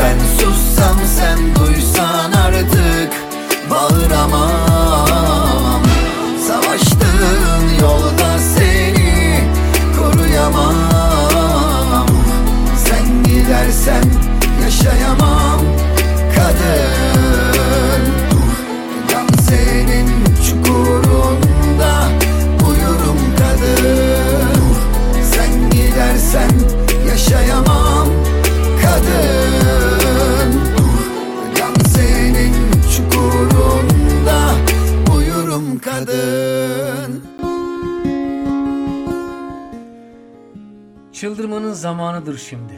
[0.00, 3.12] Ben sussam sen duysan artık
[3.70, 4.67] Bağıramam
[42.18, 42.72] zamanıdır şimdi.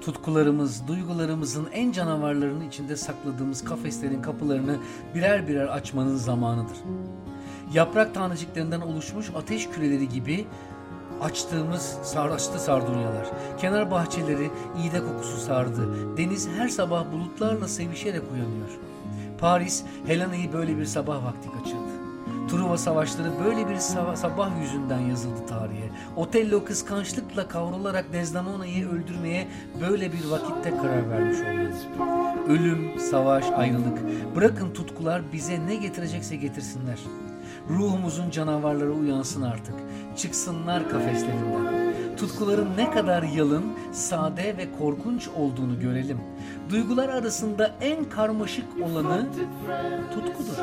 [0.00, 4.76] Tutkularımız, duygularımızın en canavarlarının içinde sakladığımız kafeslerin kapılarını
[5.14, 6.76] birer birer açmanın zamanıdır.
[7.72, 10.46] Yaprak taneciklerinden oluşmuş ateş küreleri gibi
[11.20, 13.26] açtığımız saraçtı sardunyalar.
[13.58, 14.50] Kenar bahçeleri
[14.84, 16.16] iğde kokusu sardı.
[16.16, 18.70] Deniz her sabah bulutlarla sevişerek uyanıyor.
[19.38, 21.89] Paris, Helena'yı böyle bir sabah vakti kaçırdı.
[22.50, 23.76] Truva savaşları böyle bir
[24.16, 25.90] sabah yüzünden yazıldı tarihe.
[26.16, 29.48] Otello kıskançlıkla kavrularak Desdemona'yı öldürmeye
[29.80, 32.20] böyle bir vakitte karar vermiş olmalı.
[32.48, 33.98] Ölüm, savaş, ayrılık.
[34.36, 36.98] Bırakın tutkular bize ne getirecekse getirsinler.
[37.70, 39.74] Ruhumuzun canavarları uyansın artık.
[40.16, 41.89] Çıksınlar kafeslerinden.
[42.16, 46.18] Tutkuların ne kadar yalın, sade ve korkunç olduğunu görelim.
[46.70, 49.26] Duygular arasında en karmaşık olanı
[50.14, 50.58] tutkudur.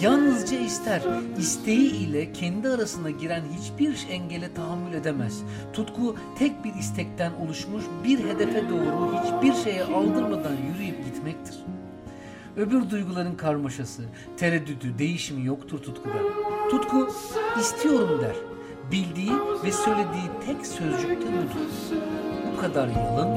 [0.00, 1.02] Yalnızca ister.
[1.38, 5.42] İsteği ile kendi arasına giren hiçbir engele tahammül edemez.
[5.72, 11.64] Tutku tek bir istekten oluşmuş bir hedefe doğru hiçbir şeye aldırmadan yürüyüp gitmektir.
[12.56, 14.02] Öbür duyguların karmaşası,
[14.36, 16.18] tereddüdü, değişimi yoktur tutkuda.
[16.70, 17.08] Tutku
[17.60, 18.53] istiyorum der.
[18.92, 19.32] Bildiği
[19.64, 21.96] ve söylediği tek sözcük de budur.
[22.52, 23.28] Bu kadar yalın,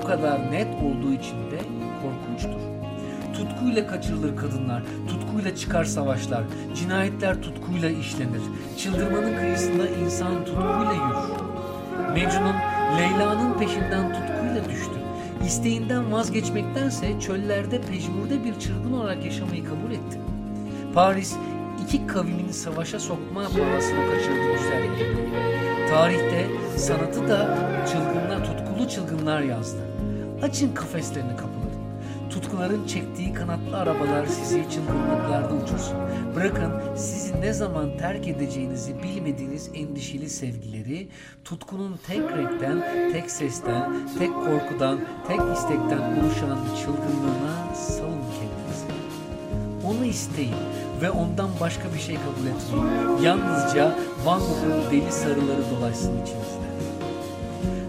[0.00, 1.58] bu kadar net olduğu için de
[2.02, 2.60] korkunçtur.
[3.34, 6.42] Tutkuyla kaçırılır kadınlar, tutkuyla çıkar savaşlar,
[6.74, 8.42] cinayetler tutkuyla işlenir.
[8.78, 11.46] Çıldırmanın kıyısında insan tutkuyla yürür.
[12.14, 12.54] Mecnun
[12.98, 15.00] Leyla'nın peşinden tutkuyla düştü.
[15.46, 20.20] İsteğinden vazgeçmektense çöllerde pejmurde bir çılgın olarak yaşamayı kabul etti.
[20.94, 21.36] Paris
[21.86, 25.30] iki kavimin savaşa sokma pahasına kaçırdı güzelliğini.
[25.90, 29.78] Tarihte sanatı da çılgınlar, tutkulu çılgınlar yazdı.
[30.42, 31.66] Açın kafeslerini kapıların.
[32.30, 35.96] Tutkuların çektiği kanatlı arabalar sizi çılgınlıklarda uçursun.
[36.36, 41.08] Bırakın sizi ne zaman terk edeceğinizi bilmediğiniz endişeli sevgileri,
[41.44, 48.86] tutkunun tek renkten, tek sesten, tek korkudan, tek istekten oluşan çılgınlığına salın kendinizi.
[49.84, 50.54] Onu isteyin
[51.02, 53.22] ve ondan başka bir şey kabul etmeyin.
[53.22, 53.94] Yalnızca
[54.24, 56.66] Van Gogh'un deli sarıları dolaşsın içinizde.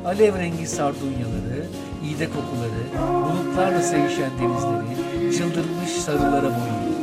[0.06, 1.66] Alev rengi sardunyaları,
[2.04, 6.98] iğde kokuları, bulutlarla sevişen denizleri, çıldırmış sarılara boyayın.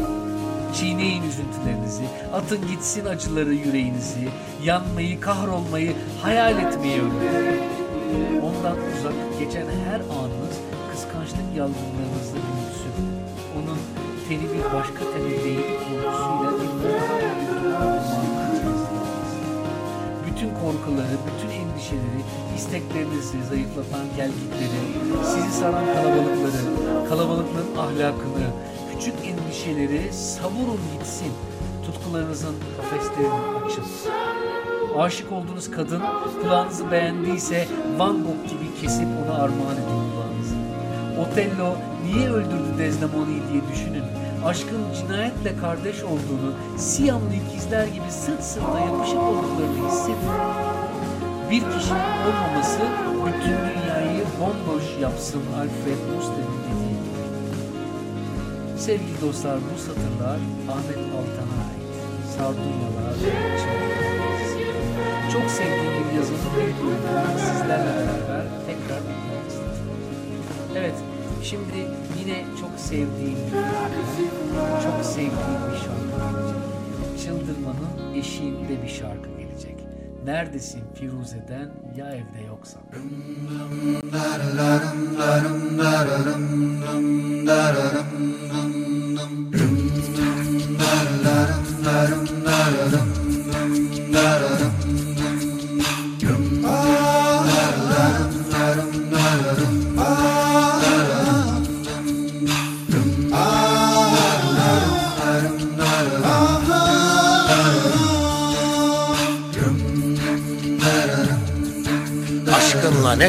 [0.74, 2.02] Çiğneyin üzüntülerinizi,
[2.32, 4.28] atın gitsin acıları yüreğinizi,
[4.64, 5.92] yanmayı, kahrolmayı,
[6.22, 7.60] hayal etmeyi öğrenin.
[8.42, 10.56] Ondan uzak geçen her anınız
[10.92, 12.94] kıskançlık yalgınlığınızla büyüsün.
[13.56, 13.78] Onun
[14.28, 15.83] teni bir başka tene değil
[22.56, 24.80] isteklerinizi zayıflatan gelgitleri,
[25.24, 26.62] sizi saran kalabalıkları,
[27.08, 28.46] kalabalıkların ahlakını,
[28.92, 31.32] küçük endişeleri savurun gitsin.
[31.86, 33.84] Tutkularınızın kafeslerini açın.
[34.98, 36.02] Aşık olduğunuz kadın
[36.42, 40.54] kulağınızı beğendiyse Van Gogh gibi kesip ona armağan edin kulağınızı.
[41.20, 44.04] Otello niye öldürdü Desdemone'yi diye düşünün.
[44.44, 50.73] Aşkın cinayetle kardeş olduğunu, Siyamlı ikizler gibi sırt sırta yapışık olduklarını hissedin.
[51.54, 52.80] Bir kişinin olmaması
[53.26, 57.20] bütün dünyayı bomboş yapsın Alfred Musler'in dediği gibi.
[58.78, 60.38] Sevgili dostlar bu satırlar
[60.72, 61.94] Ahmet Altan'a ait.
[62.36, 63.14] Sardunyalar.
[65.32, 69.00] Çok sevdiğim bir yazının bir bölümünü sizlerle beraber tekrar
[69.48, 69.88] istedim.
[70.76, 70.94] Evet,
[71.42, 71.78] şimdi
[72.20, 73.38] yine çok sevdiğim
[74.84, 76.54] çok sevdiğim bir şarkı.
[77.24, 79.83] Çıldırmanın eşiğinde bir şarkı gelecek.
[80.24, 82.82] Neredesin Firuze'den ya evde yoksan.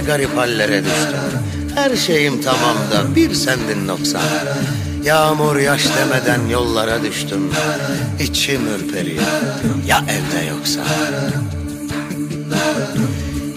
[0.08, 1.20] Garip hallere düştüm.
[1.76, 4.22] Her şeyim tamam da bir sendin noksan.
[5.04, 7.52] Yağmur yaş demeden yollara düştüm.
[8.20, 9.24] İçim ürperiyor.
[9.88, 10.82] Ya evde yoksa?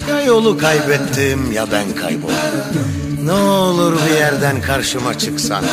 [0.09, 2.35] Ya yolu kaybettim ya ben kayboldum.
[3.23, 5.63] Ne olur bir yerden karşıma çıksan.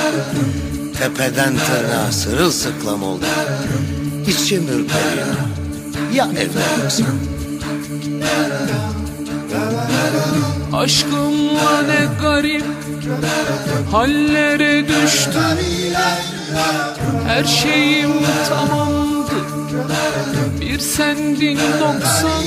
[0.98, 3.28] Tepeden tırnağa sırılsıklam oldum.
[4.26, 5.26] İçim ürperiyor.
[6.14, 7.04] Ya evde yoksa?
[10.76, 12.64] Aşkımla ne garip
[13.92, 15.42] hallere düştüm.
[17.26, 18.12] Her şeyim
[18.48, 19.32] tamamdı.
[20.60, 22.42] Bir sendin noksan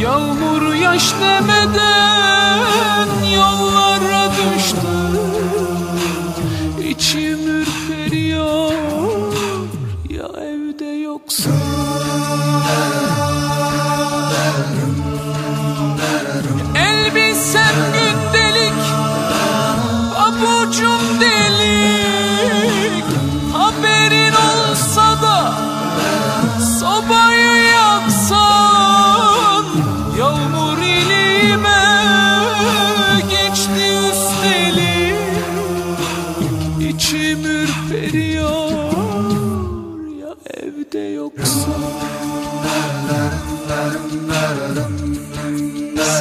[0.00, 2.58] Yağmur yaş demeden
[3.36, 5.14] yollara düştüm.
[6.88, 8.72] İçim ürperiyor
[10.10, 11.50] ya evde yoksa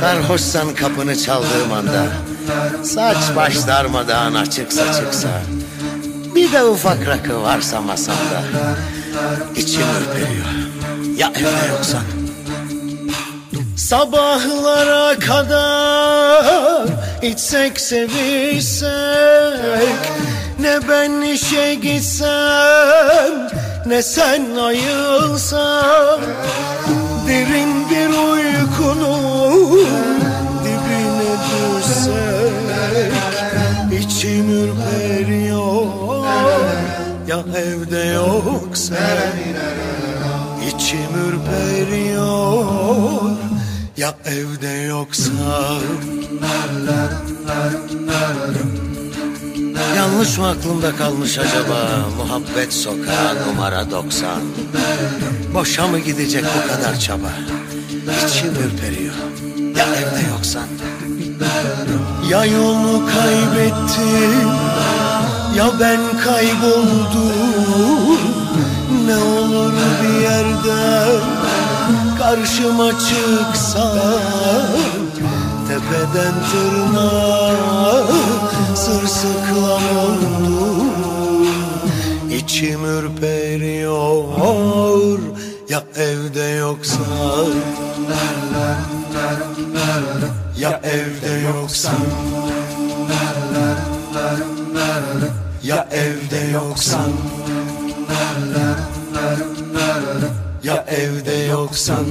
[0.04, 2.06] Sarhoşsan kapını çaldığım anda
[2.84, 5.30] Saç baş darmadağın açıksa çıksa
[6.36, 8.43] Bir de ufak rakı varsa masamda
[9.56, 10.45] İçim ürperiyor.
[11.18, 12.04] Ya evde yoksan
[13.78, 16.88] Sabahlara kadar
[17.22, 18.91] içsek sevişsek
[20.60, 23.49] Ne ben işe gitsem
[23.86, 26.22] Ne sen ayılsan
[27.28, 28.43] Derin bir uykunun
[37.56, 39.34] evde yok sen
[40.68, 42.64] İçim ürperiyor.
[43.98, 45.32] Ya evde yoksa?
[49.96, 52.06] Yanlış mı aklımda kalmış acaba?
[52.18, 54.41] Muhabbet sokağı numara 90
[55.54, 57.32] Boşa mı gidecek bu kadar çaba?
[58.28, 59.14] İçim ürperiyor.
[59.78, 60.68] Ya evde yoksan
[62.30, 64.50] Ya yolu kaybettim
[65.56, 67.34] Ya ben kayboldum
[69.06, 69.74] Ne olur
[70.04, 71.22] bir yerden
[72.20, 74.20] Karşıma çıksan.
[75.68, 78.08] Tepeden tırnağa
[78.76, 81.47] Sırsıklam oldum.
[82.32, 84.24] İçim ürperiyor
[85.70, 86.99] Ya evde yoksa.
[90.58, 91.91] Ya evde yoksa
[95.64, 97.11] Ya evde yoksan
[100.64, 102.05] Ya evde yoksan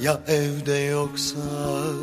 [0.00, 1.96] Ya evde yoksan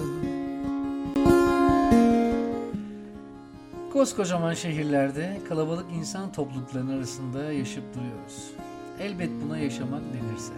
[3.94, 8.52] Koskocaman şehirlerde kalabalık insan topluluklarının arasında yaşayıp duruyoruz.
[9.00, 10.54] Elbet buna yaşamak denirse.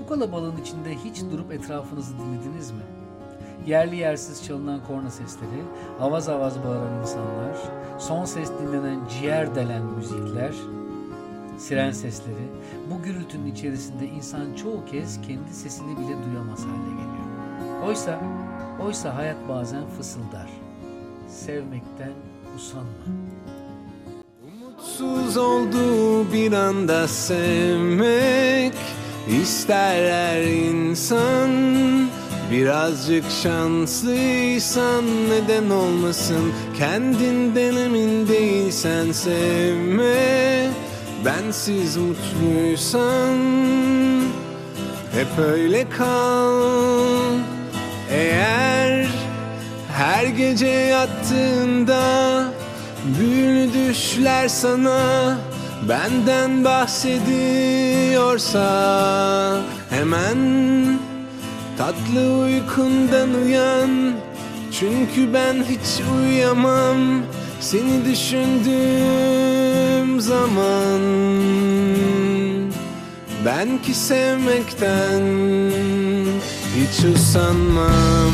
[0.00, 3.03] Bu kalabalığın içinde hiç durup etrafınızı dinlediniz mi?
[3.66, 5.62] Yerli yersiz çalınan korna sesleri,
[6.00, 7.56] avaz avaz bağıran insanlar,
[7.98, 10.52] son ses dinlenen ciğer delen müzikler,
[11.58, 12.48] siren sesleri,
[12.90, 17.24] bu gürültünün içerisinde insan çoğu kez kendi sesini bile duyamaz hale geliyor.
[17.86, 18.20] Oysa,
[18.86, 20.50] oysa hayat bazen fısıldar.
[21.28, 22.12] Sevmekten
[22.56, 22.88] usanma.
[24.60, 28.74] Mutsuz olduğu bir anda sevmek
[29.42, 31.50] ister her insan
[32.54, 36.52] Birazcık şanslıysan neden olmasın?
[36.78, 40.70] Kendinden emin değilsen sevme.
[41.24, 43.38] Bensiz mutluysan
[45.12, 47.38] hep öyle kal.
[48.10, 49.08] Eğer
[49.92, 52.02] her gece yattığında
[53.18, 55.38] Büyülü düşler sana
[55.88, 58.60] benden bahsediyorsa
[59.90, 60.38] Hemen
[61.78, 64.14] tatlı uykundan uyan
[64.72, 67.22] Çünkü ben hiç uyuyamam.
[67.60, 68.70] Seni düşündüğüm
[70.20, 71.00] zaman
[73.44, 75.22] Ben ki sevmekten
[76.76, 78.32] hiç usanmam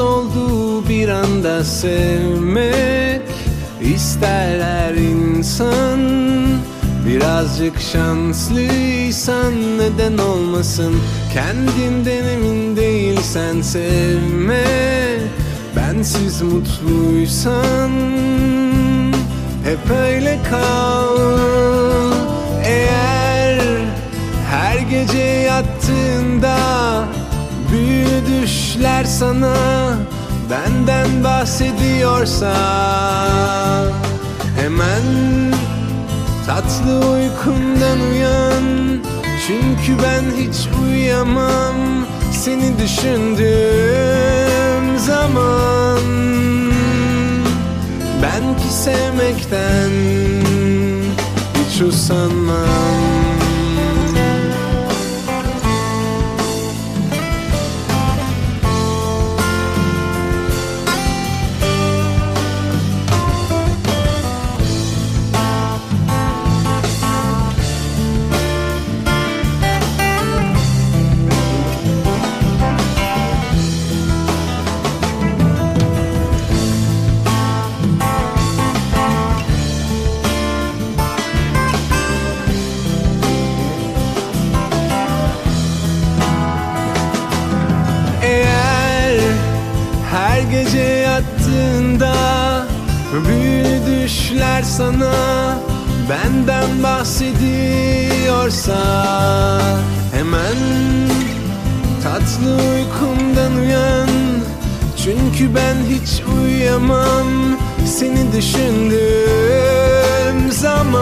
[0.00, 3.22] Olduğu bir anda sevmek.
[3.94, 6.00] İster her insan
[7.06, 10.94] Birazcık şanslıysan neden olmasın?
[11.34, 14.64] Kendinden emin değilsen sevme.
[15.76, 17.90] Bensiz mutluysan
[19.64, 21.16] hep öyle kal.
[22.64, 23.58] Eğer
[24.50, 26.56] her gece yattığında
[27.72, 29.56] Büyülü düşler sana
[30.50, 32.54] benden bahsediyorsa
[34.60, 35.02] Hemen
[36.46, 38.64] tatlı uykundan uyan.
[39.46, 41.76] Çünkü ben hiç uyuyamam
[42.32, 43.38] seni düşündüğüm
[44.98, 46.00] zaman.
[48.22, 49.90] Ben ki sevmekten
[51.54, 53.09] hiç usanmam
[94.76, 95.58] sana
[96.10, 98.78] benden bahsediyorsa
[100.14, 100.56] hemen
[102.02, 104.08] tatlı uykumdan uyan.
[105.04, 107.26] Çünkü ben hiç uyuyamam.
[107.86, 109.00] Seni düşündüğüm
[110.52, 111.00] zaman.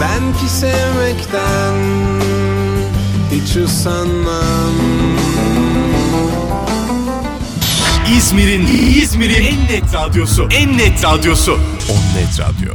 [0.00, 1.74] Ben ki sevmekten
[3.32, 5.23] hiç usanmam
[8.12, 8.66] İzmir'in
[9.02, 10.48] İzmir'in en net radyosu.
[10.50, 11.52] En net radyosu.
[11.90, 12.74] On Net Radyo.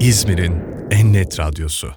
[0.00, 0.54] İzmir'in
[0.90, 1.94] en net radyosu.